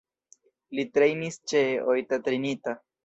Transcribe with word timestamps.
Li 0.77 0.85
trejnis 0.95 1.37
ĉe 1.53 1.61
Oita 1.95 2.21
Trinita. 2.29 2.75